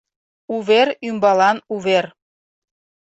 [0.55, 2.05] УВЕР ӰМБАЛАН УВЕР